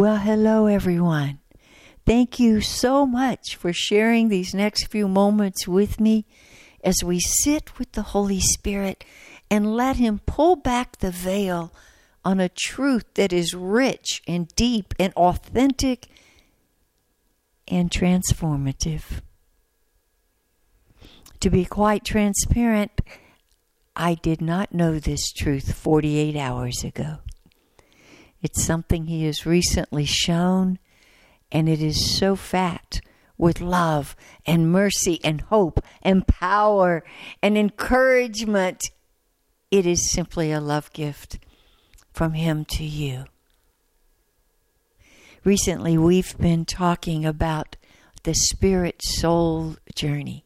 Well, 0.00 0.16
hello, 0.16 0.64
everyone. 0.64 1.40
Thank 2.06 2.40
you 2.40 2.62
so 2.62 3.04
much 3.04 3.54
for 3.56 3.70
sharing 3.70 4.30
these 4.30 4.54
next 4.54 4.86
few 4.86 5.06
moments 5.06 5.68
with 5.68 6.00
me 6.00 6.24
as 6.82 7.04
we 7.04 7.20
sit 7.20 7.78
with 7.78 7.92
the 7.92 8.00
Holy 8.16 8.40
Spirit 8.40 9.04
and 9.50 9.76
let 9.76 9.96
Him 9.96 10.22
pull 10.24 10.56
back 10.56 11.00
the 11.00 11.10
veil 11.10 11.70
on 12.24 12.40
a 12.40 12.48
truth 12.48 13.12
that 13.16 13.30
is 13.30 13.52
rich 13.52 14.22
and 14.26 14.48
deep 14.56 14.94
and 14.98 15.12
authentic 15.16 16.06
and 17.68 17.90
transformative. 17.90 19.20
To 21.40 21.50
be 21.50 21.66
quite 21.66 22.06
transparent, 22.06 23.02
I 23.94 24.14
did 24.14 24.40
not 24.40 24.72
know 24.72 24.98
this 24.98 25.30
truth 25.30 25.74
48 25.74 26.36
hours 26.36 26.84
ago. 26.84 27.18
It's 28.42 28.64
something 28.64 29.06
he 29.06 29.24
has 29.26 29.44
recently 29.44 30.04
shown, 30.04 30.78
and 31.52 31.68
it 31.68 31.82
is 31.82 32.16
so 32.18 32.36
fat 32.36 33.00
with 33.36 33.60
love 33.60 34.16
and 34.46 34.70
mercy 34.70 35.20
and 35.24 35.40
hope 35.42 35.80
and 36.02 36.26
power 36.26 37.04
and 37.42 37.56
encouragement. 37.56 38.82
It 39.70 39.86
is 39.86 40.10
simply 40.10 40.52
a 40.52 40.60
love 40.60 40.92
gift 40.92 41.38
from 42.12 42.32
him 42.34 42.64
to 42.66 42.84
you. 42.84 43.24
Recently, 45.44 45.96
we've 45.96 46.36
been 46.38 46.64
talking 46.64 47.24
about 47.24 47.76
the 48.24 48.34
spirit 48.34 49.00
soul 49.02 49.76
journey 49.94 50.44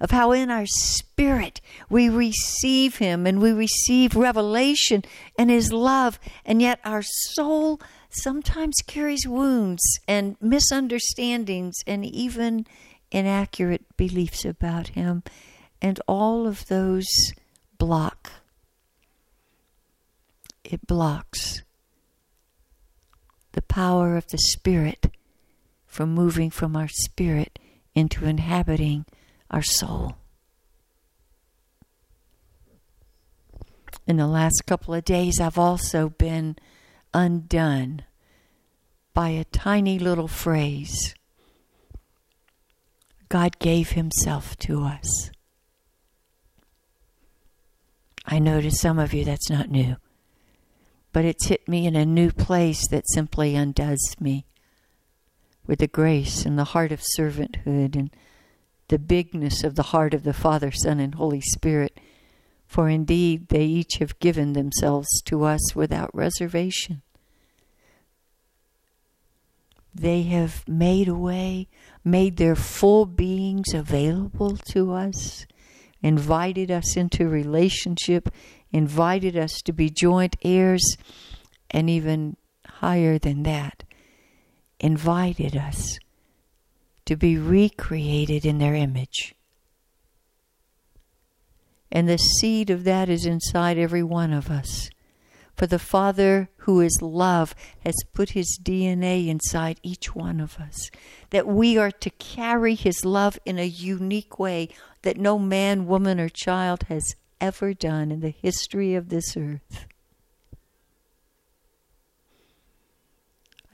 of 0.00 0.10
how 0.10 0.32
in 0.32 0.50
our 0.50 0.66
spirit 0.66 1.60
we 1.88 2.08
receive 2.08 2.96
Him 2.96 3.26
and 3.26 3.40
we 3.40 3.52
receive 3.52 4.16
revelation 4.16 5.04
and 5.38 5.50
His 5.50 5.72
love, 5.72 6.18
and 6.44 6.62
yet 6.62 6.80
our 6.84 7.02
soul 7.02 7.80
sometimes 8.08 8.76
carries 8.86 9.26
wounds 9.26 9.82
and 10.08 10.36
misunderstandings 10.40 11.74
and 11.86 12.04
even 12.04 12.66
inaccurate 13.12 13.96
beliefs 13.96 14.44
about 14.44 14.88
Him, 14.88 15.22
and 15.82 16.00
all 16.06 16.46
of 16.46 16.66
those 16.66 17.08
block. 17.78 18.32
It 20.64 20.86
blocks 20.86 21.62
the 23.52 23.62
power 23.62 24.16
of 24.16 24.26
the 24.28 24.38
Spirit 24.38 25.08
from 25.86 26.14
moving 26.14 26.50
from 26.50 26.76
our 26.76 26.88
spirit 26.88 27.58
into 27.94 28.24
inhabiting 28.24 29.04
our 29.50 29.62
soul. 29.62 30.16
In 34.06 34.16
the 34.16 34.26
last 34.26 34.62
couple 34.66 34.94
of 34.94 35.04
days, 35.04 35.40
I've 35.40 35.58
also 35.58 36.08
been 36.08 36.56
undone 37.12 38.02
by 39.14 39.30
a 39.30 39.44
tiny 39.44 39.98
little 39.98 40.28
phrase 40.28 41.14
God 43.28 43.58
gave 43.60 43.90
Himself 43.90 44.56
to 44.58 44.82
us. 44.82 45.30
I 48.26 48.38
know 48.40 48.60
to 48.60 48.70
some 48.70 48.98
of 48.98 49.14
you 49.14 49.24
that's 49.24 49.48
not 49.48 49.70
new, 49.70 49.96
but 51.12 51.24
it's 51.24 51.46
hit 51.46 51.68
me 51.68 51.86
in 51.86 51.94
a 51.94 52.04
new 52.04 52.32
place 52.32 52.88
that 52.88 53.08
simply 53.08 53.54
undoes 53.54 54.16
me 54.18 54.46
with 55.66 55.78
the 55.78 55.86
grace 55.86 56.44
and 56.44 56.58
the 56.58 56.64
heart 56.64 56.90
of 56.90 57.02
servanthood 57.16 57.94
and 57.94 58.10
the 58.90 58.98
bigness 58.98 59.62
of 59.62 59.76
the 59.76 59.84
heart 59.84 60.12
of 60.12 60.24
the 60.24 60.32
Father, 60.32 60.72
Son, 60.72 60.98
and 60.98 61.14
Holy 61.14 61.40
Spirit. 61.40 61.98
For 62.66 62.88
indeed 62.88 63.48
they 63.48 63.64
each 63.64 63.94
have 63.98 64.18
given 64.18 64.52
themselves 64.52 65.22
to 65.26 65.44
us 65.44 65.74
without 65.74 66.14
reservation. 66.14 67.02
They 69.94 70.22
have 70.24 70.68
made 70.68 71.08
a 71.08 71.14
way, 71.14 71.68
made 72.04 72.36
their 72.36 72.56
full 72.56 73.06
beings 73.06 73.72
available 73.74 74.56
to 74.72 74.92
us, 74.92 75.46
invited 76.02 76.70
us 76.70 76.96
into 76.96 77.28
relationship, 77.28 78.28
invited 78.72 79.36
us 79.36 79.62
to 79.62 79.72
be 79.72 79.88
joint 79.88 80.36
heirs, 80.42 80.96
and 81.70 81.88
even 81.88 82.36
higher 82.66 83.18
than 83.18 83.44
that, 83.44 83.84
invited 84.80 85.56
us 85.56 85.98
to 87.10 87.16
be 87.16 87.36
recreated 87.36 88.46
in 88.46 88.58
their 88.58 88.76
image. 88.76 89.34
And 91.90 92.08
the 92.08 92.18
seed 92.18 92.70
of 92.70 92.84
that 92.84 93.08
is 93.08 93.26
inside 93.26 93.78
every 93.78 94.04
one 94.04 94.32
of 94.32 94.48
us. 94.48 94.90
For 95.56 95.66
the 95.66 95.80
Father, 95.80 96.50
who 96.58 96.80
is 96.80 97.02
love, 97.02 97.52
has 97.80 97.96
put 98.12 98.30
his 98.30 98.60
DNA 98.62 99.26
inside 99.26 99.80
each 99.82 100.14
one 100.14 100.40
of 100.40 100.56
us. 100.60 100.88
That 101.30 101.48
we 101.48 101.76
are 101.76 101.90
to 101.90 102.10
carry 102.10 102.76
his 102.76 103.04
love 103.04 103.40
in 103.44 103.58
a 103.58 103.66
unique 103.66 104.38
way 104.38 104.68
that 105.02 105.16
no 105.16 105.36
man, 105.36 105.88
woman, 105.88 106.20
or 106.20 106.28
child 106.28 106.84
has 106.84 107.16
ever 107.40 107.74
done 107.74 108.12
in 108.12 108.20
the 108.20 108.30
history 108.40 108.94
of 108.94 109.08
this 109.08 109.36
earth. 109.36 109.88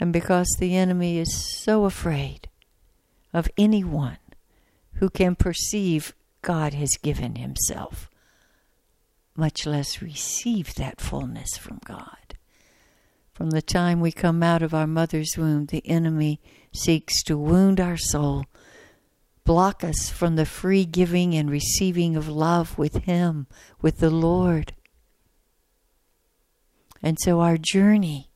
And 0.01 0.11
because 0.11 0.49
the 0.59 0.75
enemy 0.75 1.19
is 1.19 1.37
so 1.63 1.85
afraid 1.85 2.49
of 3.37 3.51
anyone 3.59 4.17
who 4.95 5.11
can 5.11 5.37
perceive 5.37 6.15
God 6.41 6.73
has 6.73 6.97
given 7.03 7.37
himself, 7.37 8.09
much 9.37 9.67
less 9.67 10.01
receive 10.01 10.75
that 10.77 11.03
fullness 11.03 11.59
from 11.59 11.79
God. 11.85 12.39
From 13.35 13.51
the 13.51 13.61
time 13.61 14.01
we 14.01 14.11
come 14.11 14.43
out 14.43 14.63
of 14.63 14.73
our 14.73 14.87
mother's 14.87 15.37
womb, 15.37 15.67
the 15.67 15.87
enemy 15.87 16.41
seeks 16.73 17.23
to 17.25 17.37
wound 17.37 17.79
our 17.79 17.99
soul, 17.99 18.47
block 19.45 19.85
us 19.85 20.09
from 20.09 20.37
the 20.37 20.47
free 20.47 20.87
giving 20.87 21.35
and 21.35 21.51
receiving 21.51 22.17
of 22.17 22.29
love 22.31 22.79
with 22.79 23.05
Him, 23.05 23.49
with 23.83 23.99
the 23.99 24.09
Lord. 24.09 24.73
And 27.03 27.19
so 27.21 27.41
our 27.41 27.59
journey 27.59 28.31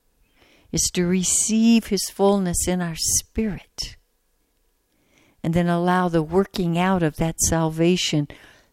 is 0.71 0.91
to 0.93 1.07
receive 1.07 1.87
His 1.87 2.11
fullness 2.11 2.69
in 2.69 2.83
our 2.83 2.97
spirit 2.97 3.97
and 5.43 5.55
then 5.55 5.69
allow 5.69 6.09
the 6.09 6.23
working 6.23 6.79
out 6.79 7.03
of 7.03 7.17
that 7.17 7.41
salvation 7.41 8.29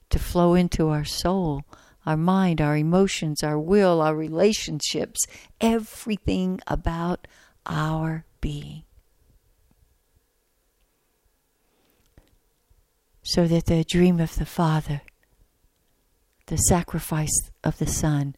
to 0.09 0.19
flow 0.19 0.53
into 0.53 0.89
our 0.89 1.05
soul, 1.05 1.63
our 2.05 2.17
mind, 2.17 2.61
our 2.61 2.77
emotions, 2.77 3.43
our 3.43 3.59
will, 3.59 4.01
our 4.01 4.15
relationships, 4.15 5.19
everything 5.59 6.59
about 6.67 7.27
our 7.65 8.25
being. 8.41 8.83
So 13.23 13.47
that 13.47 13.65
the 13.65 13.83
dream 13.83 14.19
of 14.19 14.35
the 14.35 14.45
Father, 14.45 15.01
the 16.45 16.57
sacrifice 16.57 17.51
of 17.63 17.77
the 17.77 17.87
Son, 17.87 18.35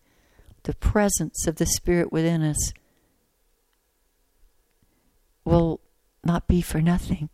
the 0.64 0.74
presence 0.74 1.46
of 1.46 1.58
the 1.58 1.68
Spirit 1.68 2.12
within 2.12 2.42
us 2.42 2.74
will 5.46 5.80
not 6.24 6.48
be 6.48 6.62
for 6.62 6.82
nothing 6.82 7.30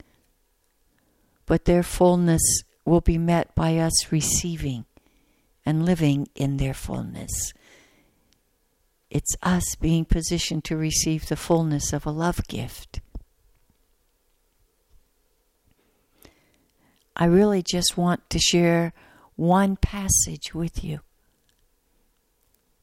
but 1.46 1.66
their 1.66 1.84
fullness 1.84 2.64
will 2.86 3.02
be 3.02 3.18
met 3.18 3.54
by 3.56 3.78
us 3.78 4.12
receiving 4.12 4.86
and 5.66 5.86
living 5.86 6.28
in 6.36 6.58
their 6.58 6.74
fullness. 6.74 7.54
It's 9.10 9.36
us 9.42 9.76
being 9.80 10.06
positioned 10.06 10.64
to 10.66 10.78
receive 10.78 11.28
the 11.28 11.36
fullness 11.36 11.94
of 11.94 12.06
a 12.06 12.12
love 12.12 12.48
gift. 12.48 13.02
I 17.16 17.26
really 17.26 17.64
just 17.64 17.98
want 17.98 18.30
to 18.30 18.40
share 18.40 18.94
one 19.36 19.78
passage 19.78 20.54
with 20.54 20.84
you. 20.84 21.00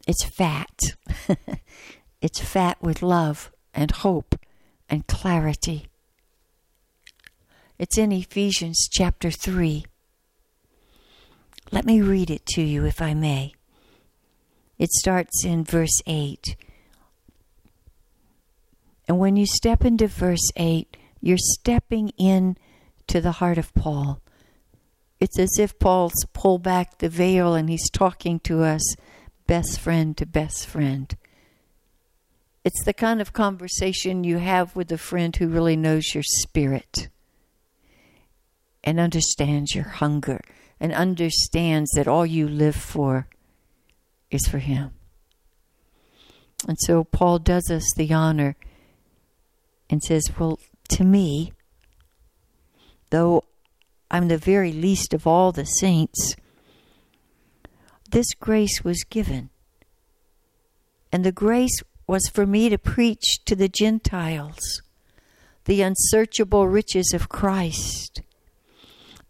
It's 0.06 0.24
fat. 0.24 0.80
it's 2.22 2.40
fat 2.40 2.82
with 2.82 3.02
love 3.02 3.52
and 3.74 3.90
hope 3.90 4.36
and 4.88 5.06
clarity. 5.06 5.86
It's 7.78 7.96
in 7.96 8.12
Ephesians 8.12 8.86
chapter 8.90 9.30
3. 9.30 9.84
Let 11.70 11.86
me 11.86 12.02
read 12.02 12.30
it 12.30 12.44
to 12.54 12.62
you, 12.62 12.84
if 12.84 13.00
I 13.00 13.14
may. 13.14 13.54
It 14.78 14.90
starts 14.92 15.44
in 15.44 15.64
verse 15.64 16.00
8. 16.06 16.54
And 19.08 19.18
when 19.18 19.36
you 19.36 19.46
step 19.46 19.84
into 19.84 20.06
verse 20.06 20.50
8, 20.54 20.96
you're 21.20 21.38
stepping 21.38 22.10
in 22.18 22.56
to 23.06 23.20
the 23.20 23.32
heart 23.32 23.58
of 23.58 23.74
Paul. 23.74 24.20
It's 25.18 25.38
as 25.38 25.58
if 25.58 25.78
Paul's 25.78 26.26
pulled 26.34 26.62
back 26.62 26.98
the 26.98 27.08
veil 27.08 27.54
and 27.54 27.70
he's 27.70 27.90
talking 27.90 28.38
to 28.40 28.62
us, 28.62 28.82
best 29.46 29.80
friend 29.80 30.16
to 30.18 30.26
best 30.26 30.66
friend. 30.66 31.14
It's 32.64 32.84
the 32.84 32.92
kind 32.92 33.20
of 33.20 33.32
conversation 33.32 34.24
you 34.24 34.38
have 34.38 34.76
with 34.76 34.92
a 34.92 34.98
friend 34.98 35.34
who 35.34 35.48
really 35.48 35.76
knows 35.76 36.14
your 36.14 36.22
spirit 36.22 37.08
and 38.84 38.98
understands 38.98 39.74
your 39.74 39.84
hunger 39.84 40.40
and 40.80 40.92
understands 40.92 41.90
that 41.92 42.08
all 42.08 42.26
you 42.26 42.48
live 42.48 42.76
for 42.76 43.28
is 44.30 44.46
for 44.46 44.58
Him. 44.58 44.90
And 46.66 46.76
so 46.80 47.04
Paul 47.04 47.38
does 47.38 47.70
us 47.70 47.84
the 47.96 48.12
honor 48.12 48.56
and 49.90 50.02
says, 50.02 50.24
Well, 50.38 50.58
to 50.90 51.04
me, 51.04 51.52
though 53.10 53.44
I'm 54.10 54.28
the 54.28 54.38
very 54.38 54.72
least 54.72 55.14
of 55.14 55.26
all 55.26 55.52
the 55.52 55.64
saints, 55.64 56.36
this 58.10 58.34
grace 58.34 58.82
was 58.84 59.04
given. 59.04 59.50
And 61.12 61.24
the 61.24 61.32
grace 61.32 61.82
was 62.06 62.28
for 62.32 62.46
me 62.46 62.68
to 62.68 62.78
preach 62.78 63.44
to 63.44 63.54
the 63.54 63.68
Gentiles 63.68 64.82
the 65.64 65.82
unsearchable 65.82 66.66
riches 66.66 67.12
of 67.14 67.28
Christ 67.28 68.20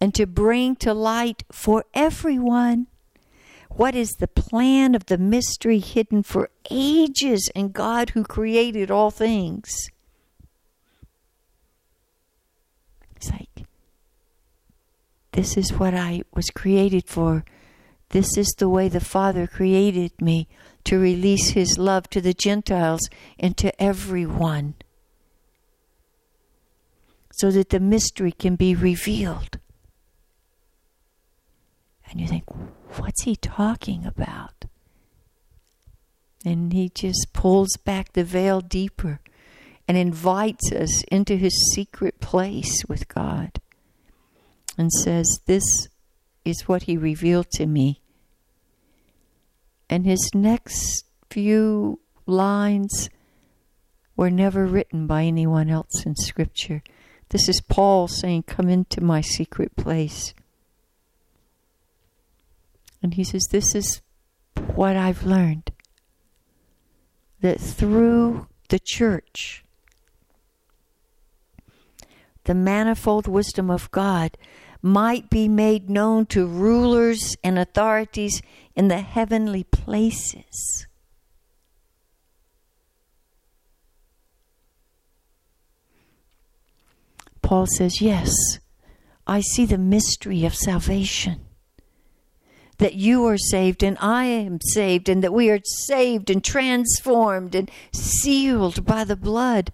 and 0.02 0.16
to 0.16 0.26
bring 0.26 0.74
to 0.74 0.92
light 0.92 1.44
for 1.52 1.84
everyone 1.94 2.88
what 3.70 3.94
is 3.94 4.10
the 4.18 4.26
plan 4.26 4.96
of 4.96 5.06
the 5.06 5.16
mystery 5.16 5.78
hidden 5.78 6.24
for 6.24 6.50
ages 6.72 7.48
in 7.54 7.68
God 7.68 8.10
who 8.10 8.24
created 8.24 8.90
all 8.90 9.12
things. 9.12 9.72
It's 13.14 13.30
like, 13.30 13.64
this 15.30 15.56
is 15.56 15.72
what 15.72 15.94
I 15.94 16.22
was 16.34 16.50
created 16.50 17.06
for. 17.06 17.44
This 18.08 18.36
is 18.36 18.52
the 18.58 18.68
way 18.68 18.88
the 18.88 18.98
Father 18.98 19.46
created 19.46 20.20
me 20.20 20.48
to 20.82 20.98
release 20.98 21.50
His 21.50 21.78
love 21.78 22.10
to 22.10 22.20
the 22.20 22.34
Gentiles 22.34 23.08
and 23.38 23.56
to 23.56 23.80
everyone 23.80 24.74
so 27.30 27.52
that 27.52 27.68
the 27.68 27.78
mystery 27.78 28.32
can 28.32 28.56
be 28.56 28.74
revealed. 28.74 29.60
And 32.12 32.20
you 32.20 32.28
think, 32.28 32.44
what's 32.98 33.22
he 33.22 33.36
talking 33.36 34.04
about? 34.04 34.66
And 36.44 36.72
he 36.72 36.90
just 36.90 37.32
pulls 37.32 37.76
back 37.78 38.12
the 38.12 38.22
veil 38.22 38.60
deeper 38.60 39.20
and 39.88 39.96
invites 39.96 40.70
us 40.72 41.02
into 41.04 41.36
his 41.36 41.72
secret 41.74 42.20
place 42.20 42.84
with 42.86 43.08
God 43.08 43.60
and 44.76 44.92
says, 44.92 45.26
This 45.46 45.88
is 46.44 46.68
what 46.68 46.82
he 46.82 46.98
revealed 46.98 47.50
to 47.52 47.66
me. 47.66 48.02
And 49.88 50.04
his 50.04 50.30
next 50.34 51.04
few 51.30 51.98
lines 52.26 53.08
were 54.16 54.30
never 54.30 54.66
written 54.66 55.06
by 55.06 55.24
anyone 55.24 55.70
else 55.70 56.04
in 56.04 56.14
Scripture. 56.16 56.82
This 57.30 57.48
is 57.48 57.62
Paul 57.62 58.06
saying, 58.08 58.42
Come 58.42 58.68
into 58.68 59.00
my 59.02 59.22
secret 59.22 59.76
place. 59.76 60.34
And 63.02 63.14
he 63.14 63.24
says, 63.24 63.42
This 63.50 63.74
is 63.74 64.00
what 64.74 64.96
I've 64.96 65.24
learned 65.24 65.72
that 67.40 67.60
through 67.60 68.46
the 68.68 68.78
church, 68.78 69.64
the 72.44 72.54
manifold 72.54 73.26
wisdom 73.26 73.70
of 73.70 73.90
God 73.90 74.36
might 74.80 75.28
be 75.30 75.48
made 75.48 75.90
known 75.90 76.26
to 76.26 76.46
rulers 76.46 77.36
and 77.42 77.58
authorities 77.58 78.42
in 78.74 78.88
the 78.88 79.00
heavenly 79.00 79.64
places. 79.64 80.86
Paul 87.42 87.66
says, 87.66 88.00
Yes, 88.00 88.32
I 89.26 89.40
see 89.40 89.66
the 89.66 89.78
mystery 89.78 90.44
of 90.44 90.54
salvation. 90.54 91.40
That 92.82 92.94
you 92.94 93.24
are 93.26 93.38
saved 93.38 93.84
and 93.84 93.96
I 94.00 94.24
am 94.24 94.58
saved, 94.60 95.08
and 95.08 95.22
that 95.22 95.32
we 95.32 95.50
are 95.50 95.60
saved 95.86 96.30
and 96.30 96.42
transformed 96.42 97.54
and 97.54 97.70
sealed 97.92 98.84
by 98.84 99.04
the 99.04 99.14
blood. 99.14 99.70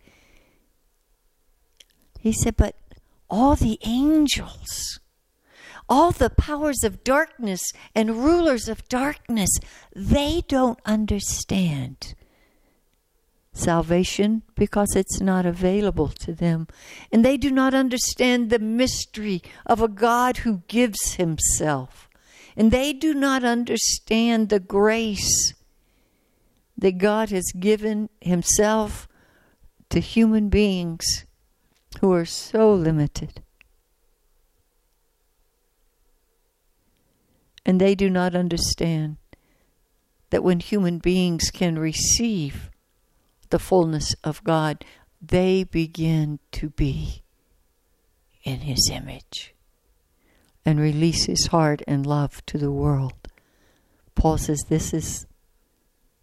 He 2.20 2.32
said, 2.32 2.56
But 2.58 2.76
all 3.30 3.56
the 3.56 3.78
angels, 3.82 5.00
all 5.88 6.10
the 6.10 6.28
powers 6.28 6.84
of 6.84 7.02
darkness 7.02 7.62
and 7.94 8.22
rulers 8.22 8.68
of 8.68 8.86
darkness, 8.90 9.50
they 9.96 10.42
don't 10.46 10.78
understand 10.84 12.14
salvation 13.54 14.42
because 14.54 14.94
it's 14.94 15.18
not 15.18 15.46
available 15.46 16.08
to 16.08 16.34
them. 16.34 16.68
And 17.10 17.24
they 17.24 17.38
do 17.38 17.50
not 17.50 17.72
understand 17.72 18.50
the 18.50 18.58
mystery 18.58 19.42
of 19.64 19.80
a 19.80 19.88
God 19.88 20.38
who 20.38 20.62
gives 20.68 21.14
himself. 21.14 22.07
And 22.58 22.72
they 22.72 22.92
do 22.92 23.14
not 23.14 23.44
understand 23.44 24.48
the 24.48 24.58
grace 24.58 25.54
that 26.76 26.98
God 26.98 27.30
has 27.30 27.52
given 27.52 28.10
himself 28.20 29.06
to 29.90 30.00
human 30.00 30.48
beings 30.48 31.24
who 32.00 32.12
are 32.12 32.24
so 32.24 32.74
limited. 32.74 33.42
And 37.64 37.80
they 37.80 37.94
do 37.94 38.10
not 38.10 38.34
understand 38.34 39.18
that 40.30 40.42
when 40.42 40.58
human 40.58 40.98
beings 40.98 41.52
can 41.52 41.78
receive 41.78 42.70
the 43.50 43.60
fullness 43.60 44.16
of 44.24 44.42
God, 44.42 44.84
they 45.22 45.62
begin 45.62 46.40
to 46.52 46.70
be 46.70 47.22
in 48.42 48.60
His 48.60 48.90
image 48.92 49.54
and 50.68 50.78
release 50.78 51.24
His 51.24 51.46
heart 51.46 51.80
and 51.86 52.04
love 52.04 52.44
to 52.44 52.58
the 52.58 52.70
world. 52.70 53.14
Paul 54.14 54.36
says 54.36 54.62
this 54.68 54.92
is 54.92 55.26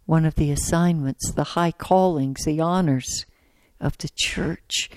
one 0.04 0.24
of 0.24 0.36
the 0.36 0.52
assignments, 0.52 1.32
the 1.32 1.42
high 1.42 1.72
callings, 1.72 2.44
the 2.44 2.60
honors 2.60 3.26
of 3.80 3.98
the 3.98 4.08
church. 4.14 4.88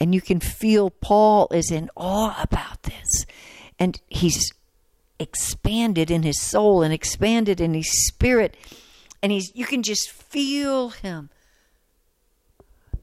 And 0.00 0.12
you 0.12 0.20
can 0.20 0.40
feel 0.40 0.90
Paul 0.90 1.46
is 1.52 1.70
in 1.70 1.88
awe 1.94 2.36
about 2.42 2.82
this. 2.82 3.26
And 3.78 4.00
he's 4.08 4.52
expanded 5.20 6.10
in 6.10 6.24
his 6.24 6.42
soul 6.42 6.82
and 6.82 6.92
expanded 6.92 7.60
in 7.60 7.74
his 7.74 8.08
spirit. 8.08 8.56
And 9.22 9.30
he's 9.30 9.52
you 9.54 9.66
can 9.66 9.84
just 9.84 10.10
feel 10.10 10.88
him 10.88 11.30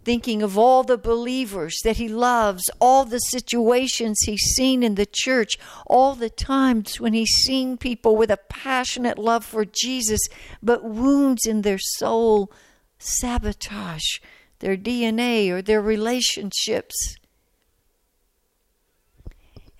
thinking 0.03 0.41
of 0.41 0.57
all 0.57 0.83
the 0.83 0.97
believers 0.97 1.77
that 1.83 1.97
he 1.97 2.07
loves, 2.07 2.63
all 2.79 3.05
the 3.05 3.19
situations 3.19 4.19
he's 4.21 4.53
seen 4.55 4.83
in 4.83 4.95
the 4.95 5.07
church, 5.09 5.57
all 5.87 6.15
the 6.15 6.29
times 6.29 6.99
when 6.99 7.13
he's 7.13 7.31
seen 7.45 7.77
people 7.77 8.15
with 8.15 8.29
a 8.29 8.37
passionate 8.49 9.17
love 9.17 9.45
for 9.45 9.65
Jesus, 9.65 10.21
but 10.61 10.83
wounds 10.83 11.45
in 11.45 11.61
their 11.61 11.79
soul 11.79 12.51
sabotage 12.97 14.19
their 14.59 14.77
DNA 14.77 15.49
or 15.49 15.61
their 15.61 15.81
relationships. 15.81 17.17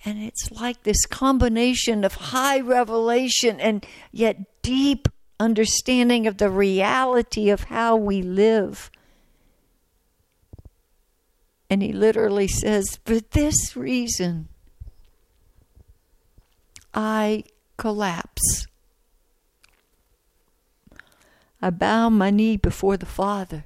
And 0.04 0.22
it's 0.22 0.50
like 0.50 0.82
this 0.82 1.06
combination 1.06 2.04
of 2.04 2.14
high 2.14 2.60
revelation 2.60 3.58
and 3.58 3.86
yet 4.12 4.62
deep 4.62 5.08
understanding 5.40 6.26
of 6.26 6.36
the 6.36 6.50
reality 6.50 7.48
of 7.48 7.64
how 7.64 7.96
we 7.96 8.20
live. 8.20 8.90
And 11.70 11.82
he 11.82 11.92
literally 11.92 12.48
says, 12.48 12.98
For 13.04 13.20
this 13.20 13.76
reason, 13.76 14.48
I 16.92 17.44
collapse. 17.76 18.66
I 21.60 21.70
bow 21.70 22.10
my 22.10 22.30
knee 22.30 22.56
before 22.56 22.96
the 22.96 23.06
Father. 23.06 23.64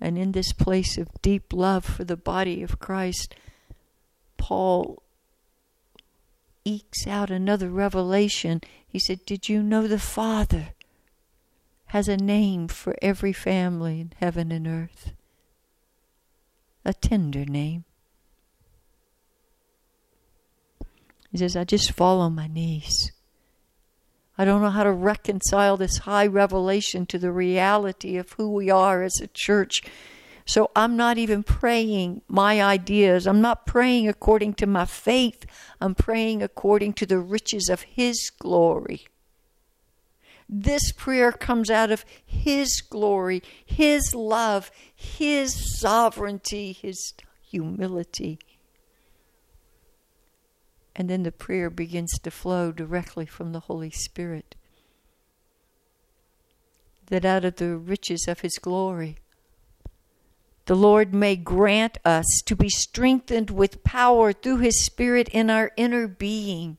And 0.00 0.16
in 0.16 0.32
this 0.32 0.52
place 0.52 0.96
of 0.96 1.08
deep 1.22 1.52
love 1.52 1.84
for 1.84 2.04
the 2.04 2.16
body 2.16 2.62
of 2.62 2.78
Christ, 2.78 3.34
Paul 4.36 5.02
ekes 6.64 7.06
out 7.06 7.30
another 7.30 7.68
revelation. 7.68 8.60
He 8.86 8.98
said, 8.98 9.24
Did 9.26 9.48
you 9.48 9.62
know 9.62 9.86
the 9.86 9.98
Father? 9.98 10.68
Has 11.90 12.08
a 12.08 12.16
name 12.16 12.68
for 12.68 12.94
every 13.02 13.32
family 13.32 14.00
in 14.00 14.12
heaven 14.20 14.52
and 14.52 14.64
earth. 14.64 15.12
A 16.84 16.94
tender 16.94 17.44
name. 17.44 17.84
He 21.32 21.38
says, 21.38 21.56
I 21.56 21.64
just 21.64 21.90
fall 21.90 22.20
on 22.20 22.36
my 22.36 22.46
knees. 22.46 23.10
I 24.38 24.44
don't 24.44 24.62
know 24.62 24.70
how 24.70 24.84
to 24.84 24.92
reconcile 24.92 25.76
this 25.76 25.98
high 25.98 26.28
revelation 26.28 27.06
to 27.06 27.18
the 27.18 27.32
reality 27.32 28.16
of 28.16 28.30
who 28.32 28.52
we 28.52 28.70
are 28.70 29.02
as 29.02 29.20
a 29.20 29.26
church. 29.26 29.82
So 30.46 30.70
I'm 30.76 30.96
not 30.96 31.18
even 31.18 31.42
praying 31.42 32.22
my 32.28 32.62
ideas. 32.62 33.26
I'm 33.26 33.40
not 33.40 33.66
praying 33.66 34.08
according 34.08 34.54
to 34.54 34.66
my 34.66 34.84
faith. 34.84 35.44
I'm 35.80 35.96
praying 35.96 36.40
according 36.40 36.92
to 36.94 37.06
the 37.06 37.18
riches 37.18 37.68
of 37.68 37.82
His 37.82 38.30
glory. 38.30 39.08
This 40.52 40.90
prayer 40.90 41.30
comes 41.30 41.70
out 41.70 41.92
of 41.92 42.04
His 42.26 42.80
glory, 42.80 43.40
His 43.64 44.16
love, 44.16 44.72
His 44.92 45.78
sovereignty, 45.78 46.72
His 46.72 47.14
humility. 47.40 48.40
And 50.96 51.08
then 51.08 51.22
the 51.22 51.30
prayer 51.30 51.70
begins 51.70 52.18
to 52.18 52.32
flow 52.32 52.72
directly 52.72 53.26
from 53.26 53.52
the 53.52 53.60
Holy 53.60 53.90
Spirit. 53.90 54.56
That 57.06 57.24
out 57.24 57.44
of 57.44 57.56
the 57.56 57.76
riches 57.76 58.26
of 58.26 58.40
His 58.40 58.58
glory, 58.58 59.18
the 60.66 60.74
Lord 60.74 61.14
may 61.14 61.36
grant 61.36 61.98
us 62.04 62.26
to 62.46 62.56
be 62.56 62.68
strengthened 62.68 63.50
with 63.50 63.84
power 63.84 64.32
through 64.32 64.58
His 64.58 64.84
Spirit 64.84 65.28
in 65.28 65.48
our 65.48 65.70
inner 65.76 66.08
being. 66.08 66.76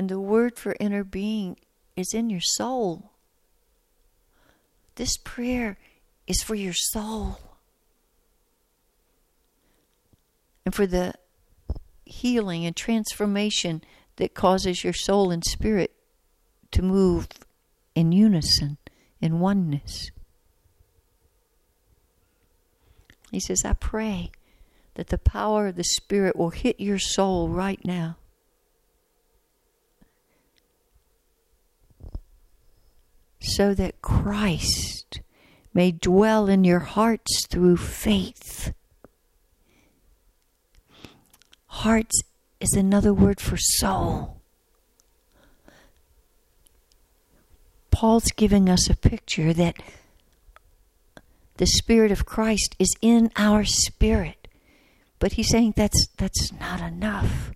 And 0.00 0.08
the 0.08 0.18
word 0.18 0.56
for 0.56 0.74
inner 0.80 1.04
being 1.04 1.58
is 1.94 2.14
in 2.14 2.30
your 2.30 2.40
soul. 2.40 3.10
This 4.94 5.18
prayer 5.18 5.76
is 6.26 6.42
for 6.42 6.54
your 6.54 6.72
soul 6.72 7.38
and 10.64 10.74
for 10.74 10.86
the 10.86 11.12
healing 12.06 12.64
and 12.64 12.74
transformation 12.74 13.84
that 14.16 14.32
causes 14.32 14.82
your 14.82 14.94
soul 14.94 15.30
and 15.30 15.44
spirit 15.44 15.92
to 16.70 16.80
move 16.80 17.28
in 17.94 18.10
unison, 18.10 18.78
in 19.20 19.38
oneness. 19.38 20.10
He 23.30 23.38
says, 23.38 23.66
I 23.66 23.74
pray 23.74 24.30
that 24.94 25.08
the 25.08 25.18
power 25.18 25.66
of 25.66 25.76
the 25.76 25.84
Spirit 25.84 26.36
will 26.36 26.48
hit 26.48 26.80
your 26.80 26.98
soul 26.98 27.50
right 27.50 27.84
now. 27.84 28.16
So 33.40 33.74
that 33.74 34.02
Christ 34.02 35.20
may 35.72 35.92
dwell 35.92 36.48
in 36.48 36.64
your 36.64 36.80
hearts 36.80 37.46
through 37.46 37.78
faith. 37.78 38.72
Hearts 41.66 42.20
is 42.60 42.72
another 42.74 43.14
word 43.14 43.40
for 43.40 43.56
soul. 43.56 44.40
Paul's 47.90 48.30
giving 48.32 48.68
us 48.68 48.88
a 48.88 48.96
picture 48.96 49.52
that 49.52 49.76
the 51.56 51.66
Spirit 51.66 52.10
of 52.10 52.24
Christ 52.24 52.74
is 52.78 52.94
in 53.02 53.30
our 53.36 53.64
spirit. 53.64 54.48
But 55.18 55.32
he's 55.32 55.50
saying 55.50 55.74
that's 55.76 56.06
that's 56.16 56.50
not 56.52 56.80
enough. 56.80 57.52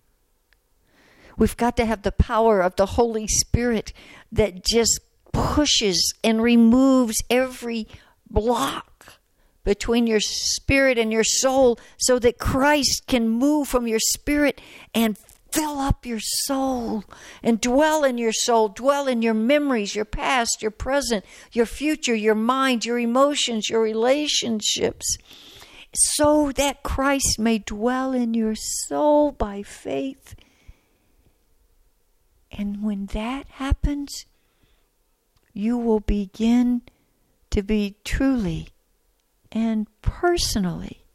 We've 1.38 1.56
got 1.56 1.76
to 1.78 1.86
have 1.86 2.02
the 2.02 2.12
power 2.12 2.60
of 2.60 2.76
the 2.76 2.86
Holy 2.86 3.26
Spirit 3.26 3.92
that 4.30 4.64
just 4.64 5.00
pushes 5.34 6.14
and 6.22 6.42
removes 6.42 7.22
every 7.28 7.86
block 8.30 9.18
between 9.64 10.06
your 10.06 10.20
spirit 10.20 10.98
and 10.98 11.12
your 11.12 11.24
soul 11.24 11.78
so 11.98 12.18
that 12.18 12.38
Christ 12.38 13.04
can 13.06 13.28
move 13.28 13.68
from 13.68 13.86
your 13.86 13.98
spirit 13.98 14.60
and 14.94 15.18
fill 15.50 15.78
up 15.78 16.04
your 16.04 16.20
soul 16.20 17.04
and 17.42 17.60
dwell 17.60 18.04
in 18.04 18.18
your 18.18 18.32
soul, 18.32 18.68
dwell 18.68 19.06
in 19.06 19.22
your 19.22 19.34
memories, 19.34 19.94
your 19.94 20.04
past, 20.04 20.58
your 20.60 20.70
present, 20.70 21.24
your 21.52 21.66
future, 21.66 22.14
your 22.14 22.34
mind, 22.34 22.84
your 22.84 22.98
emotions, 22.98 23.70
your 23.70 23.80
relationships, 23.80 25.16
so 25.94 26.50
that 26.52 26.82
Christ 26.82 27.38
may 27.38 27.58
dwell 27.58 28.12
in 28.12 28.34
your 28.34 28.56
soul 28.56 29.30
by 29.30 29.62
faith. 29.62 30.34
And 32.50 32.82
when 32.82 33.06
that 33.06 33.46
happens, 33.48 34.26
you 35.54 35.78
will 35.78 36.00
begin 36.00 36.82
to 37.50 37.62
be 37.62 37.96
truly 38.04 38.68
and 39.52 39.86
personally 40.02 41.06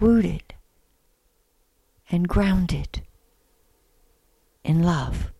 rooted 0.00 0.54
and 2.10 2.28
grounded 2.28 3.02
in 4.64 4.82
love. 4.82 5.30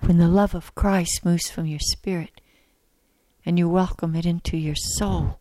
When 0.00 0.18
the 0.18 0.28
love 0.28 0.54
of 0.54 0.74
Christ 0.76 1.24
moves 1.24 1.50
from 1.50 1.66
your 1.66 1.80
spirit 1.80 2.40
and 3.44 3.58
you 3.58 3.68
welcome 3.68 4.14
it 4.14 4.24
into 4.24 4.56
your 4.56 4.76
soul, 4.76 5.40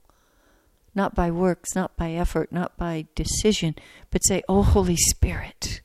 not 0.96 1.14
by 1.14 1.30
works, 1.30 1.76
not 1.76 1.96
by 1.96 2.12
effort, 2.14 2.52
not 2.52 2.76
by 2.76 3.06
decision, 3.14 3.76
but 4.10 4.26
say, 4.26 4.42
Oh, 4.50 4.64
Holy 4.64 4.98
Spirit, 4.98 5.82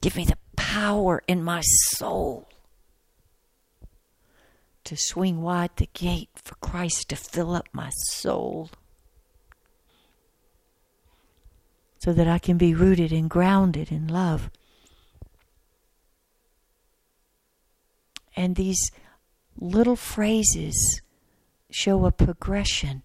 give 0.00 0.16
me 0.16 0.24
the 0.24 0.38
power 0.56 1.22
in 1.26 1.42
my 1.42 1.60
soul 1.62 2.48
to 4.84 4.96
swing 4.96 5.42
wide 5.42 5.70
the 5.76 5.88
gate 5.92 6.30
for 6.34 6.54
Christ 6.56 7.08
to 7.10 7.16
fill 7.16 7.54
up 7.54 7.68
my 7.72 7.90
soul. 7.90 8.70
so 11.98 12.12
that 12.12 12.28
I 12.28 12.38
can 12.38 12.56
be 12.56 12.74
rooted 12.74 13.12
and 13.12 13.28
grounded 13.28 13.90
in 13.90 14.06
love. 14.06 14.50
And 18.36 18.54
these 18.54 18.90
little 19.58 19.96
phrases 19.96 21.02
show 21.70 22.06
a 22.06 22.12
progression. 22.12 23.02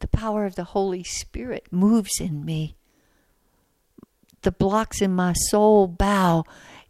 The 0.00 0.08
power 0.08 0.46
of 0.46 0.54
the 0.54 0.64
Holy 0.64 1.04
Spirit 1.04 1.66
moves 1.70 2.18
in 2.18 2.44
me. 2.44 2.76
The 4.44 4.52
blocks 4.52 5.00
in 5.00 5.14
my 5.14 5.32
soul 5.48 5.86
bow, 5.86 6.44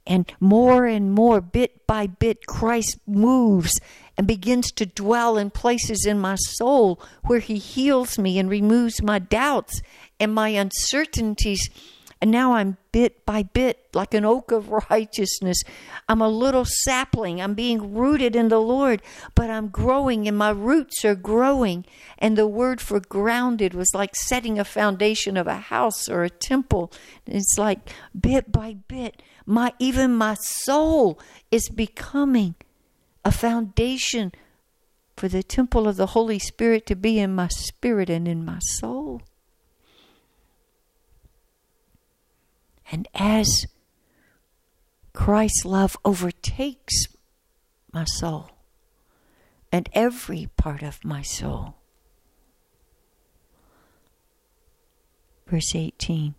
and 0.06 0.30
more 0.40 0.86
and 0.86 1.12
more, 1.12 1.40
bit 1.40 1.86
by 1.86 2.08
bit, 2.08 2.46
Christ 2.46 2.98
moves 3.06 3.80
and 4.18 4.26
begins 4.26 4.72
to 4.72 4.86
dwell 4.86 5.38
in 5.38 5.50
places 5.50 6.04
in 6.04 6.18
my 6.18 6.34
soul 6.34 7.00
where 7.22 7.38
He 7.38 7.58
heals 7.58 8.18
me 8.18 8.40
and 8.40 8.50
removes 8.50 9.02
my 9.02 9.20
doubts 9.20 9.82
and 10.18 10.34
my 10.34 10.48
uncertainties. 10.48 11.70
And 12.24 12.30
now 12.30 12.54
I'm 12.54 12.78
bit 12.90 13.26
by 13.26 13.42
bit 13.42 13.86
like 13.92 14.14
an 14.14 14.24
oak 14.24 14.50
of 14.50 14.70
righteousness. 14.90 15.60
I'm 16.08 16.22
a 16.22 16.28
little 16.28 16.64
sapling. 16.64 17.38
I'm 17.38 17.52
being 17.52 17.92
rooted 17.92 18.34
in 18.34 18.48
the 18.48 18.62
Lord, 18.62 19.02
but 19.34 19.50
I'm 19.50 19.68
growing 19.68 20.26
and 20.26 20.34
my 20.34 20.48
roots 20.48 21.04
are 21.04 21.14
growing. 21.14 21.84
And 22.16 22.38
the 22.38 22.48
word 22.48 22.80
for 22.80 22.98
grounded 22.98 23.74
was 23.74 23.90
like 23.92 24.16
setting 24.16 24.58
a 24.58 24.64
foundation 24.64 25.36
of 25.36 25.46
a 25.46 25.56
house 25.56 26.08
or 26.08 26.24
a 26.24 26.30
temple. 26.30 26.90
It's 27.26 27.58
like 27.58 27.90
bit 28.18 28.50
by 28.50 28.78
bit, 28.88 29.22
my 29.44 29.74
even 29.78 30.16
my 30.16 30.32
soul 30.40 31.20
is 31.50 31.68
becoming 31.68 32.54
a 33.22 33.32
foundation 33.32 34.32
for 35.14 35.28
the 35.28 35.42
temple 35.42 35.86
of 35.86 35.96
the 35.96 36.06
Holy 36.16 36.38
Spirit 36.38 36.86
to 36.86 36.96
be 36.96 37.18
in 37.18 37.34
my 37.34 37.48
spirit 37.48 38.08
and 38.08 38.26
in 38.26 38.46
my 38.46 38.60
soul. 38.60 39.20
And 42.90 43.08
as 43.14 43.66
Christ's 45.12 45.64
love 45.64 45.96
overtakes 46.04 47.06
my 47.92 48.04
soul 48.04 48.50
and 49.72 49.88
every 49.92 50.48
part 50.56 50.82
of 50.82 51.04
my 51.04 51.22
soul. 51.22 51.76
Verse 55.46 55.74
18 55.74 56.34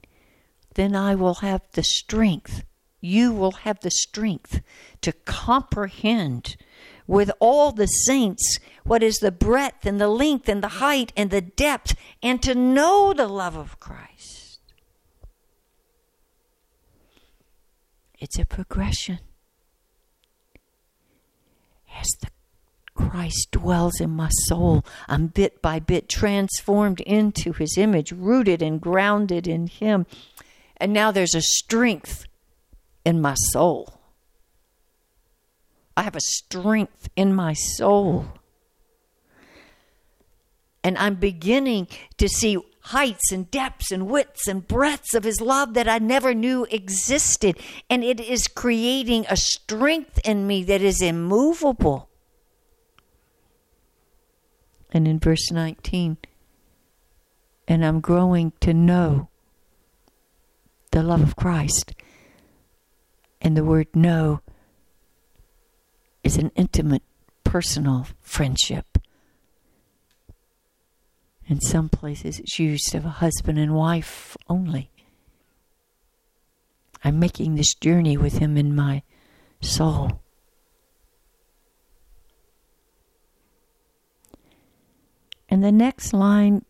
Then 0.75 0.95
I 0.95 1.15
will 1.15 1.35
have 1.35 1.61
the 1.73 1.83
strength, 1.83 2.63
you 3.01 3.31
will 3.31 3.51
have 3.63 3.79
the 3.79 3.91
strength 3.91 4.61
to 5.01 5.11
comprehend 5.11 6.57
with 7.07 7.31
all 7.39 7.71
the 7.71 7.87
saints 7.87 8.57
what 8.83 9.03
is 9.03 9.17
the 9.17 9.31
breadth 9.31 9.85
and 9.85 10.01
the 10.01 10.07
length 10.07 10.49
and 10.49 10.63
the 10.63 10.79
height 10.79 11.13
and 11.15 11.29
the 11.29 11.41
depth, 11.41 11.95
and 12.21 12.41
to 12.41 12.55
know 12.55 13.13
the 13.13 13.27
love 13.27 13.55
of 13.55 13.79
Christ. 13.79 14.35
It's 18.25 18.39
a 18.39 18.46
progression. 18.48 19.20
As 21.96 22.08
the 22.22 22.29
Christ 22.96 23.50
dwells 23.51 24.01
in 24.01 24.10
my 24.10 24.29
soul, 24.48 24.84
I'm 25.08 25.27
bit 25.27 25.62
by 25.62 25.77
bit 25.77 26.10
transformed 26.10 27.01
into 27.01 27.53
his 27.53 27.77
image, 27.77 28.12
rooted 28.12 28.63
and 28.63 28.82
grounded 28.82 29.48
in 29.48 29.67
him. 29.67 30.08
And 30.77 30.91
now 30.91 31.12
there's 31.12 31.36
a 31.36 31.41
strength 31.41 32.25
in 33.05 33.22
my 33.22 33.36
soul 33.36 34.00
I 35.96 36.01
have 36.01 36.15
a 36.15 36.22
strength 36.22 37.10
in 37.15 37.32
my 37.32 37.53
soul. 37.53 38.25
And 40.84 40.98
I'm 40.98 41.15
beginning 41.15 41.89
to 42.17 42.27
see 42.27 42.58
heights 42.86 43.32
and 43.32 43.50
depths 43.50 43.92
and 43.92 44.08
widths 44.08 44.48
and 44.48 44.68
breadths 44.68 45.13
of 45.13 45.24
His 45.24 45.42
love 45.42 45.74
that 45.74 45.88
I 45.88 45.98
never 45.98 46.34
knew 46.34 46.65
existed. 46.70 47.60
And 47.89 48.04
it 48.04 48.20
is 48.20 48.48
creating 48.48 49.25
a 49.30 49.38
strength 49.38 50.20
in 50.24 50.46
me 50.46 50.63
that 50.65 50.82
is 50.82 51.01
immovable. 51.01 52.10
And 54.92 55.08
in 55.08 55.20
verse 55.20 55.51
19, 55.51 56.18
and 57.68 57.86
I'm 57.86 58.00
growing 58.00 58.54
to 58.62 58.74
know 58.74 59.30
the 60.92 61.01
love 61.01 61.22
of 61.22 61.36
Christ. 61.36 61.94
And 63.42 63.58
the 63.58 63.63
word 63.63 63.88
know 63.96 64.42
is 66.24 66.38
an 66.38 66.51
intimate, 66.56 67.04
personal 67.44 68.08
friendship. 68.22 68.94
In 71.47 71.61
some 71.61 71.89
places, 71.89 72.39
it's 72.39 72.59
used 72.59 72.95
of 72.95 73.05
a 73.05 73.09
husband 73.09 73.59
and 73.59 73.75
wife 73.75 74.35
only. 74.49 74.89
I'm 77.03 77.19
making 77.19 77.55
this 77.55 77.75
journey 77.75 78.17
with 78.17 78.39
Him 78.39 78.57
in 78.57 78.75
my 78.75 79.03
soul. 79.61 80.21
And 85.47 85.63
the 85.63 85.71
next 85.71 86.13
line 86.13 86.65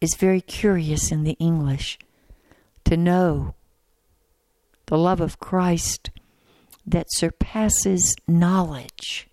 is 0.00 0.14
very 0.14 0.42
curious 0.42 1.10
in 1.10 1.24
the 1.24 1.36
English 1.38 1.98
to 2.84 2.96
know 2.96 3.54
the 4.86 4.98
love 4.98 5.20
of 5.20 5.38
Christ 5.38 6.10
that 6.86 7.06
surpasses 7.10 8.14
knowledge. 8.28 9.28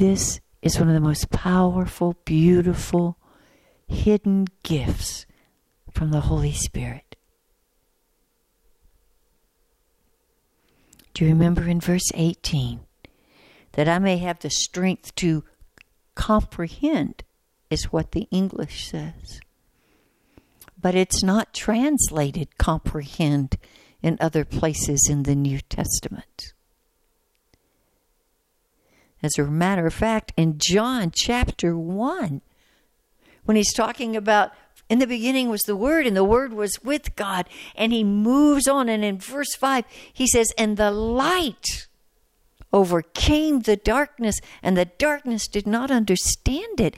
This 0.00 0.40
is 0.62 0.78
one 0.78 0.88
of 0.88 0.94
the 0.94 1.00
most 1.00 1.28
powerful, 1.28 2.16
beautiful, 2.24 3.18
hidden 3.86 4.46
gifts 4.62 5.26
from 5.92 6.10
the 6.10 6.22
Holy 6.22 6.54
Spirit. 6.54 7.16
Do 11.12 11.26
you 11.26 11.30
remember 11.30 11.68
in 11.68 11.80
verse 11.80 12.10
18 12.14 12.80
that 13.72 13.88
I 13.90 13.98
may 13.98 14.16
have 14.16 14.38
the 14.38 14.48
strength 14.48 15.14
to 15.16 15.44
comprehend, 16.14 17.22
is 17.68 17.92
what 17.92 18.12
the 18.12 18.26
English 18.30 18.88
says. 18.88 19.38
But 20.80 20.94
it's 20.94 21.22
not 21.22 21.52
translated 21.52 22.56
comprehend 22.56 23.58
in 24.00 24.16
other 24.18 24.46
places 24.46 25.08
in 25.10 25.24
the 25.24 25.36
New 25.36 25.60
Testament. 25.60 26.54
As 29.22 29.38
a 29.38 29.44
matter 29.44 29.86
of 29.86 29.94
fact, 29.94 30.32
in 30.36 30.58
John 30.58 31.12
chapter 31.14 31.76
1, 31.76 32.40
when 33.44 33.56
he's 33.56 33.72
talking 33.72 34.16
about 34.16 34.52
in 34.88 34.98
the 34.98 35.06
beginning 35.06 35.48
was 35.48 35.62
the 35.62 35.76
Word, 35.76 36.06
and 36.06 36.16
the 36.16 36.24
Word 36.24 36.52
was 36.52 36.82
with 36.82 37.14
God, 37.14 37.48
and 37.76 37.92
he 37.92 38.02
moves 38.02 38.66
on, 38.66 38.88
and 38.88 39.04
in 39.04 39.18
verse 39.18 39.54
5, 39.54 39.84
he 40.12 40.26
says, 40.26 40.52
And 40.58 40.76
the 40.76 40.90
light 40.90 41.86
overcame 42.72 43.60
the 43.60 43.76
darkness, 43.76 44.36
and 44.62 44.76
the 44.76 44.86
darkness 44.86 45.46
did 45.46 45.66
not 45.66 45.90
understand 45.90 46.80
it. 46.80 46.96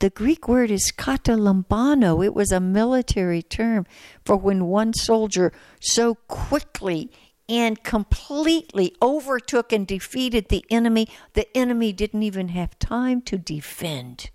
The 0.00 0.10
Greek 0.10 0.48
word 0.48 0.70
is 0.70 0.92
katalambano. 0.96 2.24
It 2.24 2.34
was 2.34 2.52
a 2.52 2.60
military 2.60 3.42
term 3.42 3.86
for 4.24 4.34
when 4.36 4.66
one 4.66 4.94
soldier 4.94 5.52
so 5.78 6.14
quickly 6.26 7.10
and 7.50 7.82
completely 7.82 8.94
overtook 9.02 9.72
and 9.72 9.86
defeated 9.86 10.48
the 10.48 10.64
enemy, 10.70 11.08
the 11.32 11.54
enemy 11.56 11.92
didn't 11.92 12.22
even 12.22 12.48
have 12.48 12.78
time 12.78 13.20
to 13.22 13.36
defend. 13.36 14.30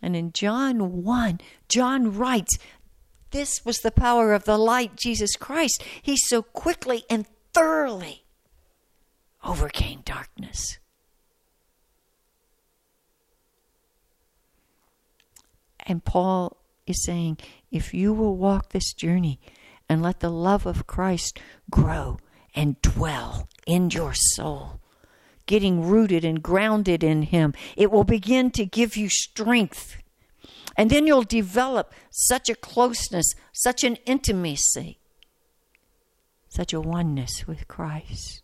And 0.00 0.14
in 0.14 0.32
John 0.32 1.02
1, 1.02 1.40
John 1.68 2.16
writes, 2.16 2.56
This 3.32 3.64
was 3.64 3.78
the 3.78 3.90
power 3.90 4.32
of 4.32 4.44
the 4.44 4.56
light, 4.56 4.94
Jesus 4.94 5.34
Christ. 5.34 5.82
He 6.00 6.16
so 6.16 6.40
quickly 6.40 7.04
and 7.10 7.26
thoroughly 7.52 8.24
overcame 9.44 10.02
darkness. 10.04 10.78
And 15.80 16.04
Paul 16.04 16.58
is 16.86 17.04
saying, 17.04 17.38
if 17.70 17.92
you 17.92 18.12
will 18.12 18.36
walk 18.36 18.70
this 18.70 18.92
journey 18.92 19.40
and 19.88 20.02
let 20.02 20.20
the 20.20 20.30
love 20.30 20.66
of 20.66 20.86
Christ 20.86 21.40
grow 21.70 22.18
and 22.54 22.80
dwell 22.82 23.48
in 23.66 23.90
your 23.90 24.12
soul, 24.14 24.80
getting 25.46 25.82
rooted 25.82 26.24
and 26.24 26.42
grounded 26.42 27.02
in 27.02 27.22
Him, 27.22 27.54
it 27.76 27.90
will 27.90 28.04
begin 28.04 28.50
to 28.52 28.66
give 28.66 28.96
you 28.96 29.08
strength. 29.08 29.96
And 30.76 30.90
then 30.90 31.06
you'll 31.06 31.22
develop 31.22 31.92
such 32.10 32.48
a 32.48 32.54
closeness, 32.54 33.32
such 33.52 33.84
an 33.84 33.96
intimacy, 34.06 34.98
such 36.48 36.72
a 36.72 36.80
oneness 36.80 37.46
with 37.46 37.68
Christ. 37.68 38.42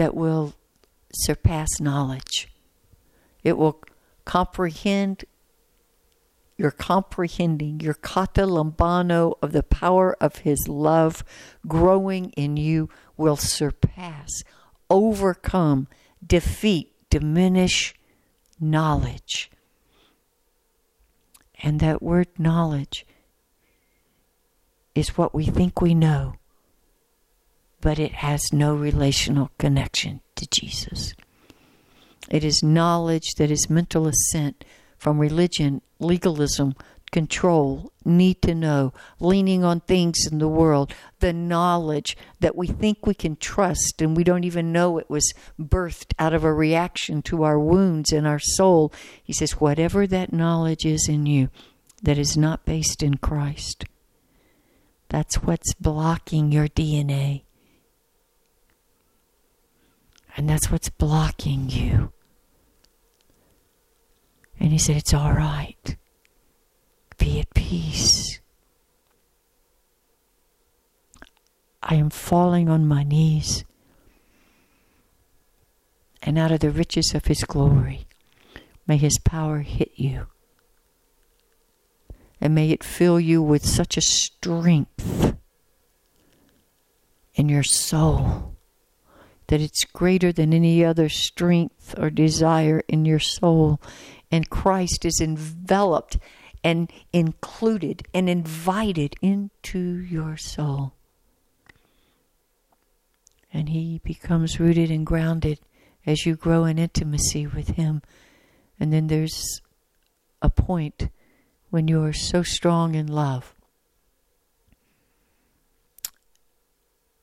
that 0.00 0.14
will 0.14 0.54
surpass 1.12 1.78
knowledge. 1.78 2.48
It 3.44 3.58
will 3.58 3.82
comprehend, 4.24 5.26
you're 6.60 6.70
comprehending, 6.70 7.80
your 7.80 7.94
kata 7.94 8.42
lambano 8.42 9.32
of 9.40 9.52
the 9.52 9.62
power 9.62 10.14
of 10.20 10.36
His 10.36 10.68
love 10.68 11.24
growing 11.66 12.28
in 12.32 12.58
you 12.58 12.90
will 13.16 13.36
surpass, 13.36 14.28
overcome, 14.90 15.88
defeat, 16.24 16.92
diminish 17.08 17.94
knowledge. 18.60 19.50
And 21.62 21.80
that 21.80 22.02
word 22.02 22.28
knowledge 22.38 23.06
is 24.94 25.16
what 25.16 25.34
we 25.34 25.46
think 25.46 25.80
we 25.80 25.94
know 25.94 26.34
but 27.80 27.98
it 27.98 28.12
has 28.12 28.42
no 28.52 28.74
relational 28.74 29.50
connection 29.56 30.20
to 30.36 30.46
Jesus. 30.50 31.14
It 32.30 32.44
is 32.44 32.62
knowledge 32.62 33.36
that 33.38 33.50
is 33.50 33.70
mental 33.70 34.06
assent 34.06 34.66
from 35.00 35.18
religion, 35.18 35.80
legalism, 35.98 36.74
control, 37.10 37.90
need 38.04 38.42
to 38.42 38.54
know, 38.54 38.92
leaning 39.18 39.64
on 39.64 39.80
things 39.80 40.26
in 40.30 40.38
the 40.38 40.46
world, 40.46 40.94
the 41.20 41.32
knowledge 41.32 42.16
that 42.40 42.54
we 42.54 42.66
think 42.66 43.06
we 43.06 43.14
can 43.14 43.34
trust 43.34 44.02
and 44.02 44.14
we 44.14 44.22
don't 44.22 44.44
even 44.44 44.72
know 44.72 44.98
it 44.98 45.08
was 45.08 45.32
birthed 45.58 46.12
out 46.18 46.34
of 46.34 46.44
a 46.44 46.52
reaction 46.52 47.22
to 47.22 47.42
our 47.42 47.58
wounds 47.58 48.12
in 48.12 48.26
our 48.26 48.38
soul. 48.38 48.92
He 49.24 49.32
says, 49.32 49.52
whatever 49.52 50.06
that 50.06 50.34
knowledge 50.34 50.84
is 50.84 51.08
in 51.08 51.24
you 51.24 51.48
that 52.02 52.18
is 52.18 52.36
not 52.36 52.66
based 52.66 53.02
in 53.02 53.16
Christ, 53.16 53.86
that's 55.08 55.36
what's 55.36 55.72
blocking 55.74 56.52
your 56.52 56.68
DNA. 56.68 57.42
And 60.36 60.48
that's 60.48 60.70
what's 60.70 60.90
blocking 60.90 61.70
you. 61.70 62.12
And 64.60 64.72
he 64.72 64.78
said, 64.78 64.96
It's 64.96 65.14
all 65.14 65.32
right. 65.32 65.96
Be 67.18 67.40
at 67.40 67.52
peace. 67.54 68.40
I 71.82 71.94
am 71.94 72.10
falling 72.10 72.68
on 72.68 72.86
my 72.86 73.02
knees. 73.02 73.64
And 76.22 76.38
out 76.38 76.52
of 76.52 76.60
the 76.60 76.70
riches 76.70 77.14
of 77.14 77.24
his 77.24 77.42
glory, 77.44 78.06
may 78.86 78.98
his 78.98 79.18
power 79.18 79.60
hit 79.60 79.92
you. 79.96 80.26
And 82.38 82.54
may 82.54 82.70
it 82.70 82.84
fill 82.84 83.18
you 83.18 83.42
with 83.42 83.64
such 83.64 83.96
a 83.96 84.02
strength 84.02 85.34
in 87.34 87.48
your 87.48 87.62
soul 87.62 88.49
that 89.50 89.60
it's 89.60 89.82
greater 89.82 90.30
than 90.30 90.54
any 90.54 90.84
other 90.84 91.08
strength 91.08 91.92
or 91.98 92.08
desire 92.08 92.82
in 92.86 93.04
your 93.04 93.18
soul. 93.18 93.80
And 94.30 94.48
Christ 94.48 95.04
is 95.04 95.20
enveloped 95.20 96.18
and 96.62 96.88
included 97.12 98.06
and 98.14 98.30
invited 98.30 99.16
into 99.20 99.80
your 99.80 100.36
soul. 100.36 100.92
And 103.52 103.70
He 103.70 104.00
becomes 104.04 104.60
rooted 104.60 104.88
and 104.88 105.04
grounded 105.04 105.58
as 106.06 106.24
you 106.24 106.36
grow 106.36 106.64
in 106.64 106.78
intimacy 106.78 107.48
with 107.48 107.70
Him. 107.70 108.02
And 108.78 108.92
then 108.92 109.08
there's 109.08 109.60
a 110.40 110.48
point 110.48 111.08
when 111.70 111.88
you 111.88 112.04
are 112.04 112.12
so 112.12 112.44
strong 112.44 112.94
in 112.94 113.08
love. 113.08 113.52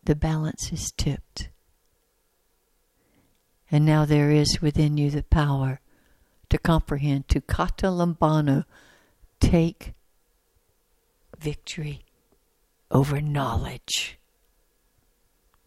The 0.03 0.15
balance 0.15 0.73
is 0.73 0.91
tipped 0.97 1.47
and 3.71 3.85
now 3.85 4.05
there 4.05 4.31
is 4.31 4.61
within 4.61 4.97
you 4.97 5.09
the 5.09 5.23
power 5.23 5.79
to 6.49 6.57
comprehend, 6.57 7.27
to 7.27 7.41
kata 7.41 7.87
lambano, 7.87 8.65
take 9.39 9.93
victory 11.37 12.03
over 12.89 13.19
knowledge 13.19 14.17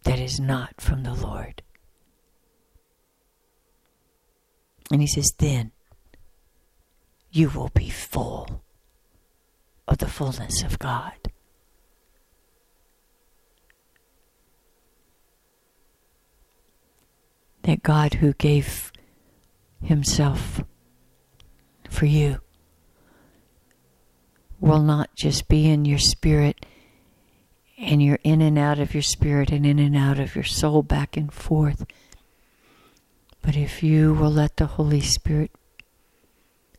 that 0.04 0.18
is 0.18 0.40
not 0.40 0.80
from 0.80 1.02
the 1.02 1.14
Lord. 1.14 1.62
And 4.90 5.00
he 5.00 5.06
says, 5.06 5.32
then 5.38 5.72
you 7.30 7.48
will 7.50 7.70
be 7.74 7.90
full 7.90 8.64
of 9.86 9.98
the 9.98 10.08
fullness 10.08 10.62
of 10.62 10.78
God. 10.78 11.14
That 17.62 17.82
God 17.82 18.14
who 18.14 18.32
gave 18.34 18.92
Himself 19.82 20.62
for 21.88 22.06
you 22.06 22.40
will 24.60 24.82
not 24.82 25.14
just 25.16 25.48
be 25.48 25.68
in 25.68 25.84
your 25.84 25.98
spirit 25.98 26.64
and 27.80 28.02
you're 28.02 28.18
in 28.22 28.42
and 28.42 28.58
out 28.58 28.78
of 28.78 28.92
your 28.92 29.02
spirit 29.02 29.50
and 29.50 29.64
in 29.64 29.78
and 29.78 29.96
out 29.96 30.18
of 30.18 30.34
your 30.34 30.44
soul 30.44 30.82
back 30.82 31.16
and 31.16 31.32
forth, 31.32 31.86
But 33.42 33.56
if 33.56 33.82
you 33.82 34.12
will 34.12 34.30
let 34.30 34.58
the 34.58 34.66
Holy 34.66 35.00
Spirit, 35.00 35.50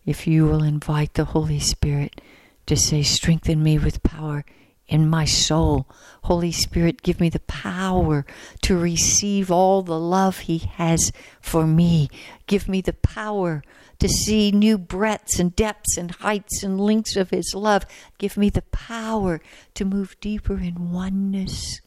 if 0.05 0.27
you 0.27 0.45
will 0.45 0.61
invite 0.61 1.15
the 1.15 1.25
Holy 1.25 1.59
Spirit 1.59 2.21
to 2.67 2.77
say, 2.77 3.01
Strengthen 3.01 3.63
me 3.63 3.79
with 3.79 4.03
power 4.03 4.45
in 4.91 5.09
my 5.09 5.23
soul. 5.23 5.87
Holy 6.25 6.51
Spirit, 6.51 7.01
give 7.01 7.19
me 7.19 7.29
the 7.29 7.39
power 7.39 8.25
to 8.61 8.77
receive 8.77 9.49
all 9.49 9.81
the 9.81 9.99
love 9.99 10.39
He 10.39 10.59
has 10.59 11.11
for 11.39 11.65
me. 11.65 12.09
Give 12.45 12.67
me 12.67 12.81
the 12.81 12.93
power 12.93 13.63
to 13.99 14.09
see 14.09 14.51
new 14.51 14.77
breadths 14.77 15.39
and 15.39 15.55
depths 15.55 15.97
and 15.97 16.11
heights 16.11 16.61
and 16.61 16.79
lengths 16.79 17.15
of 17.15 17.29
His 17.29 17.55
love. 17.55 17.85
Give 18.17 18.35
me 18.35 18.49
the 18.49 18.63
power 18.63 19.41
to 19.75 19.85
move 19.85 20.19
deeper 20.19 20.59
in 20.59 20.91
oneness 20.91 21.79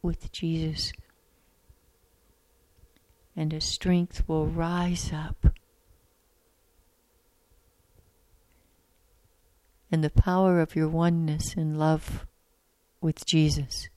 with 0.00 0.30
Jesus. 0.30 0.92
And 3.34 3.52
a 3.52 3.60
strength 3.60 4.22
will 4.28 4.46
rise 4.46 5.12
up 5.12 5.48
and 9.90 10.02
the 10.02 10.10
power 10.10 10.60
of 10.60 10.74
your 10.74 10.88
oneness 10.88 11.54
in 11.54 11.78
love 11.78 12.26
with 13.00 13.24
Jesus 13.26 13.88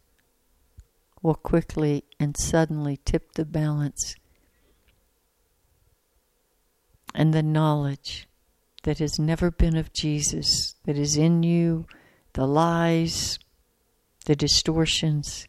will 1.22 1.36
quickly 1.36 2.04
and 2.20 2.36
suddenly 2.38 2.98
tip 3.06 3.34
the 3.34 3.46
balance. 3.46 4.16
And 7.14 7.34
the 7.34 7.44
knowledge 7.44 8.28
that 8.84 9.00
has 9.00 9.20
never 9.20 9.52
been 9.52 9.76
of 9.76 9.92
Jesus, 9.92 10.76
that 10.86 10.98
is 10.98 11.18
in 11.18 11.44
you, 11.44 11.86
the 12.34 12.46
lies, 12.46 13.40
the 14.26 14.36
distortions, 14.36 15.48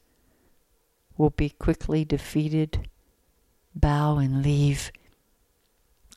will 1.17 1.31
be 1.31 1.51
quickly 1.51 2.05
defeated, 2.05 2.89
bow 3.75 4.17
and 4.17 4.43
leave, 4.43 4.91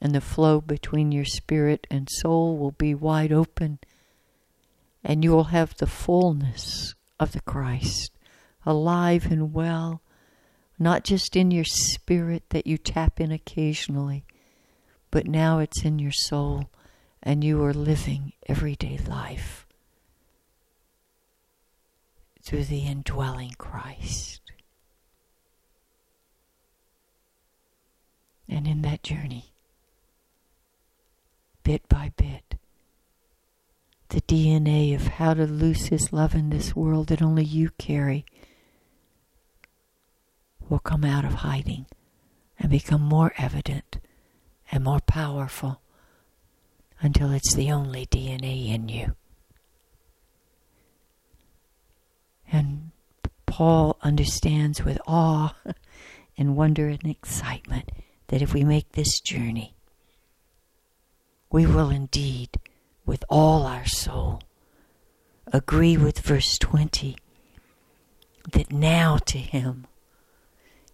and 0.01 0.15
the 0.15 0.21
flow 0.21 0.61
between 0.61 1.11
your 1.11 1.25
spirit 1.25 1.85
and 1.91 2.07
soul 2.09 2.57
will 2.57 2.71
be 2.71 2.95
wide 2.95 3.31
open 3.31 3.79
and 5.03 5.23
you 5.23 5.31
will 5.31 5.45
have 5.45 5.75
the 5.77 5.87
fullness 5.87 6.95
of 7.19 7.33
the 7.33 7.41
Christ 7.41 8.11
alive 8.65 9.25
and 9.29 9.53
well, 9.53 10.01
not 10.79 11.03
just 11.03 11.35
in 11.35 11.51
your 11.51 11.65
spirit 11.65 12.43
that 12.49 12.65
you 12.65 12.77
tap 12.77 13.19
in 13.19 13.31
occasionally, 13.31 14.25
but 15.11 15.27
now 15.27 15.59
it's 15.59 15.83
in 15.83 15.99
your 15.99 16.11
soul 16.11 16.69
and 17.21 17.43
you 17.43 17.63
are 17.63 17.73
living 17.73 18.33
everyday 18.47 18.97
life 18.97 19.65
through 22.41 22.65
the 22.65 22.85
indwelling 22.85 23.53
Christ. 23.57 24.41
And 28.49 28.67
in 28.67 28.81
that 28.81 29.03
journey, 29.03 29.53
bit 31.63 31.87
by 31.87 32.11
bit, 32.17 32.52
the 34.09 34.21
DNA 34.21 34.95
of 34.95 35.07
how 35.07 35.33
to 35.33 35.45
lose 35.45 35.87
His 35.87 36.13
love 36.13 36.35
in 36.35 36.49
this 36.49 36.75
world 36.75 37.07
that 37.07 37.21
only 37.21 37.43
you 37.43 37.71
carry 37.77 38.25
will 40.69 40.79
come 40.79 41.03
out 41.03 41.25
of 41.25 41.33
hiding 41.33 41.85
and 42.59 42.69
become 42.69 43.01
more 43.01 43.33
evident 43.37 43.97
and 44.71 44.83
more 44.83 45.01
powerful 45.01 45.81
until 47.01 47.31
it's 47.31 47.53
the 47.53 47.71
only 47.71 48.05
DNA 48.05 48.73
in 48.73 48.87
you. 48.89 49.15
And 52.51 52.91
Paul 53.45 53.97
understands 54.01 54.83
with 54.83 54.99
awe 55.05 55.55
and 56.37 56.55
wonder 56.55 56.87
and 56.87 57.05
excitement 57.05 57.91
that 58.27 58.41
if 58.41 58.53
we 58.53 58.63
make 58.63 58.93
this 58.93 59.19
journey, 59.19 59.75
we 61.51 61.65
will 61.65 61.89
indeed 61.89 62.49
with 63.05 63.23
all 63.29 63.65
our 63.65 63.85
soul. 63.85 64.41
Agree 65.51 65.97
with 65.97 66.19
verse 66.19 66.57
20 66.57 67.17
that 68.51 68.71
now 68.71 69.17
to 69.17 69.37
Him 69.37 69.87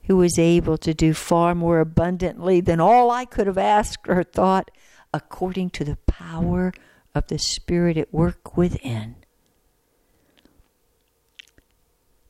who 0.09 0.21
is 0.23 0.39
able 0.39 0.75
to 0.75 0.93
do 0.93 1.13
far 1.13 1.53
more 1.53 1.79
abundantly 1.79 2.61
than 2.61 2.79
all 2.79 3.11
I 3.11 3.25
could 3.25 3.45
have 3.45 3.59
asked 3.59 4.07
or 4.07 4.23
thought, 4.23 4.71
according 5.13 5.69
to 5.71 5.83
the 5.83 5.97
power 6.07 6.73
of 7.13 7.27
the 7.27 7.37
Spirit 7.37 7.95
at 7.95 8.11
work 8.11 8.57
within. 8.57 9.17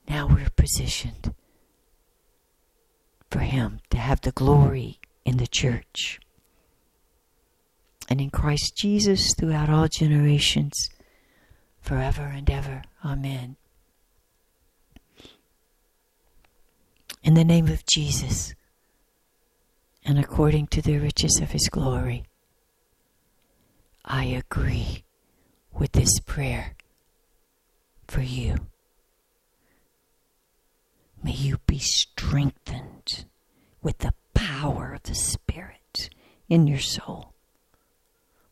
Now 0.10 0.28
we're 0.28 0.50
positioned 0.58 1.34
for 3.32 3.40
Him 3.40 3.80
to 3.92 3.98
have 3.98 4.22
the 4.22 4.32
glory 4.32 5.00
in 5.24 5.38
the 5.38 5.48
church 5.48 6.20
and 8.10 8.20
in 8.20 8.32
Christ 8.32 8.76
Jesus 8.76 9.36
throughout 9.36 9.70
all 9.70 9.88
generations, 9.88 10.90
forever 11.80 12.24
and 12.24 12.50
ever. 12.50 12.82
Amen. 13.06 13.56
In 17.24 17.36
the 17.36 17.46
name 17.46 17.68
of 17.68 17.86
Jesus, 17.86 18.56
and 20.04 20.18
according 20.18 20.68
to 20.68 20.82
the 20.82 20.98
riches 20.98 21.40
of 21.40 21.52
his 21.52 21.70
glory, 21.70 22.24
I 24.04 24.26
agree 24.26 25.04
with 25.72 25.92
this 25.92 26.20
prayer 26.20 26.76
for 28.08 28.22
you. 28.22 28.56
May 31.22 31.34
you 31.34 31.60
be 31.68 31.78
strengthened 31.78 33.26
with 33.84 34.00
the 34.00 34.14
power 34.34 34.94
of 34.94 35.04
the 35.04 35.14
Spirit 35.14 36.10
in 36.48 36.66
your 36.66 36.80
soul 36.80 37.34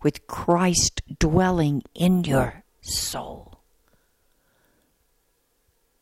with 0.08 0.26
Christ 0.26 1.02
dwelling 1.20 1.84
in 1.94 2.24
your 2.24 2.64
soul. 2.80 3.60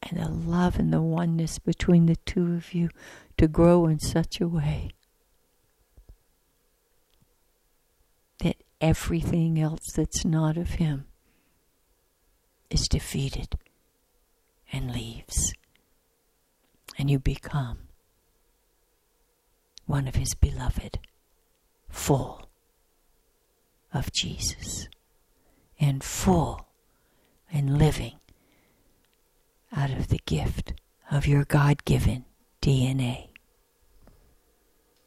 And 0.04 0.20
the 0.20 0.30
love 0.30 0.78
and 0.78 0.94
the 0.94 1.02
oneness 1.02 1.58
between 1.58 2.06
the 2.06 2.18
two 2.18 2.54
of 2.54 2.76
you 2.76 2.92
to 3.40 3.48
grow 3.48 3.88
in 3.88 3.98
such 3.98 4.40
a 4.40 4.48
way 4.48 4.92
that 8.44 8.58
everything 8.80 9.60
else 9.60 9.92
that's 9.96 10.24
not 10.24 10.56
of 10.56 10.76
Him 10.76 11.08
is 12.70 12.88
defeated 12.88 13.58
and 14.72 14.92
leaves. 14.92 15.52
And 17.00 17.10
you 17.10 17.18
become 17.18 17.80
one 19.88 20.08
of 20.08 20.14
His 20.14 20.36
beloved, 20.36 21.00
full 21.90 22.45
of 23.96 24.12
Jesus 24.12 24.88
and 25.80 26.04
full 26.04 26.68
and 27.52 27.78
living 27.78 28.20
out 29.76 29.92
of 29.92 30.10
the 30.10 30.20
gift 30.26 30.74
of 31.12 31.26
your 31.28 31.46
God 31.46 31.86
given 31.86 32.26
DNA. 32.62 33.30